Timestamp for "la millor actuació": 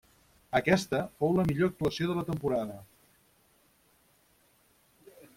1.39-2.07